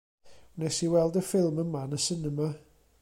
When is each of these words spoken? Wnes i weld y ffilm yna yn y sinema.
Wnes 0.59 0.79
i 0.87 0.89
weld 0.93 1.19
y 1.21 1.23
ffilm 1.27 1.61
yna 1.65 1.85
yn 1.89 1.95
y 1.99 2.01
sinema. 2.07 2.49